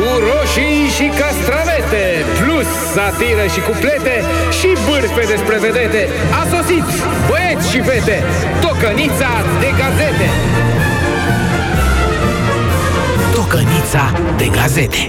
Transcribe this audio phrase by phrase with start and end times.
[0.00, 2.04] Cu roșii și castravete
[2.40, 4.16] Plus satiră și cuplete
[4.58, 6.02] Și bârfe despre vedete
[6.40, 6.86] A sosit
[7.28, 8.18] băieți și fete
[8.60, 9.32] Tocănița
[9.62, 10.28] de gazete
[13.34, 14.04] Tocănița
[14.36, 15.02] de gazete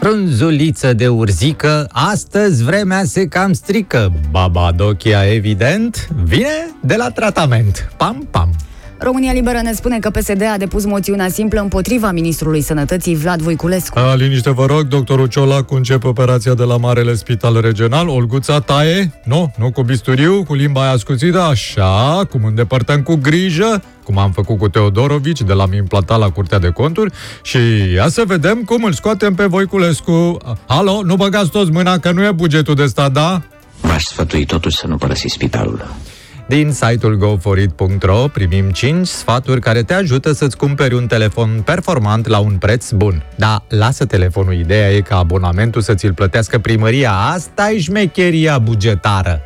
[0.00, 4.12] Frunzuliță de urzică, astăzi vremea se cam strică.
[4.30, 7.92] Babadochia, evident, vine de la tratament.
[7.96, 8.50] Pam, pam.
[8.98, 13.98] România Liberă ne spune că PSD a depus moțiunea simplă împotriva ministrului sănătății Vlad Voiculescu.
[13.98, 18.08] A, liniște vă rog, doctorul Ciolacu începe operația de la Marele Spital Regional.
[18.08, 23.82] Olguța taie, nu, nu cu bisturiu, cu limba aia ascuțită, așa, cum îndepărtăm cu grijă,
[24.04, 27.58] cum am făcut cu Teodorovici, de l-am implantat la Curtea de Conturi și
[27.94, 30.38] ia să vedem cum îl scoatem pe Voiculescu.
[30.66, 33.42] Alo, nu băgați toți mâna că nu e bugetul de stat, da?
[33.80, 35.86] V-aș sfătui totuși să nu părăsiți spitalul.
[36.48, 42.38] Din site-ul goforit.ro primim 5 sfaturi care te ajută să-ți cumperi un telefon performant la
[42.38, 43.22] un preț bun.
[43.36, 47.12] Da, lasă telefonul, ideea e ca abonamentul să ți-l plătească primăria.
[47.12, 49.40] Asta e șmecheria bugetară.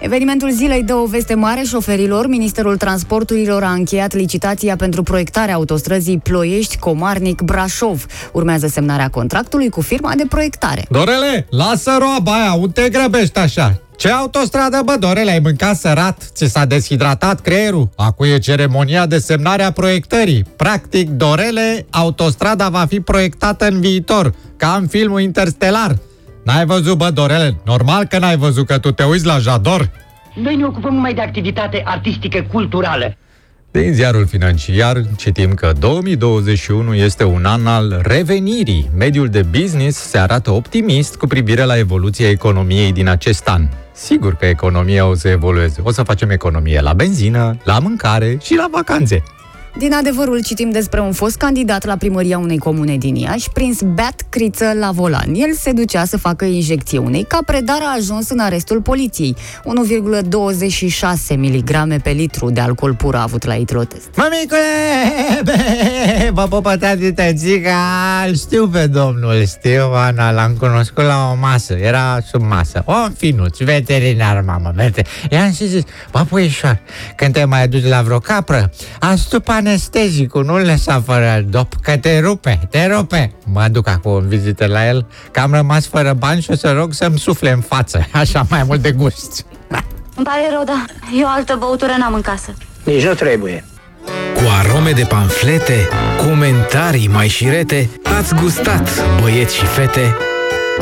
[0.00, 2.26] Evenimentul zilei dă o veste mare șoferilor.
[2.26, 8.06] Ministerul Transporturilor a încheiat licitația pentru proiectarea autostrăzii Ploiești-Comarnic-Brașov.
[8.32, 10.84] Urmează semnarea contractului cu firma de proiectare.
[10.90, 13.80] Dorele, lasă roaba aia, unde te grăbești așa?
[13.96, 16.22] Ce autostradă, bă, Dorele, ai mâncat sărat?
[16.34, 17.88] Ți s-a deshidratat creierul?
[17.96, 20.44] Acum e ceremonia de semnare a proiectării.
[20.56, 25.96] Practic, Dorele, autostrada va fi proiectată în viitor, ca în filmul Interstellar.
[26.44, 27.56] N-ai văzut, bă, Dorele?
[27.64, 29.90] Normal că n-ai văzut, că tu te uiți la Jador.
[30.34, 33.16] Noi ne ocupăm numai de activitate artistică culturală.
[33.80, 38.90] Din ziarul financiar citim că 2021 este un an al revenirii.
[38.96, 43.68] Mediul de business se arată optimist cu privire la evoluția economiei din acest an.
[43.92, 45.80] Sigur că economia o să evolueze.
[45.82, 49.22] O să facem economie la benzină, la mâncare și la vacanțe.
[49.76, 54.22] Din adevărul citim despre un fost candidat la primăria unei comune din Iași, prins beat
[54.28, 55.34] criță la volan.
[55.34, 59.36] El se ducea să facă injecție unei capre, dar a ajuns în arestul poliției.
[59.36, 64.08] 1,26 mg pe litru de alcool pur a avut la etilotest.
[64.16, 64.60] Mămicule,
[65.44, 67.76] be, vă pupă tati tățica,
[68.34, 73.58] știu pe domnul, știu, Ana, l-am cunoscut la o masă, era sub masă, om finuț,
[73.58, 75.04] veterinar, mamă, vete.
[75.30, 75.82] I-am și zis,
[76.12, 76.80] bă, puișor,
[77.16, 82.18] când te mai duci la vreo capră, astup anestezicul, nu lăsa fără dop, că te
[82.18, 83.32] rupe, te rupe.
[83.44, 86.72] Mă duc acum în vizită la el, că am rămas fără bani și o să
[86.72, 89.44] rog să-mi sufle în față, așa mai mult de gust.
[90.16, 90.86] Îmi pare rău, dar
[91.18, 92.54] eu altă băutură n-am în casă.
[92.84, 93.64] Nici nu trebuie.
[94.34, 98.88] Cu arome de panflete, comentarii mai șirete, ați gustat,
[99.20, 100.16] băieți și fete,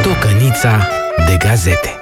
[0.03, 0.88] tocănița
[1.28, 1.99] de gazete.